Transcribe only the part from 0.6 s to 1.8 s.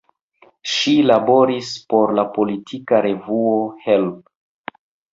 Ŝi laboris